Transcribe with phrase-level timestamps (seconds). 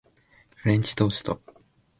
[0.55, 1.39] フレンチトースト